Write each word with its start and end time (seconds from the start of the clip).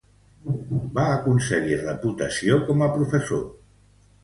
Va 0.99 1.03
aconseguir 1.17 1.77
reputació 1.83 2.59
com 2.71 2.83
a 2.89 2.91
professor. 2.99 3.47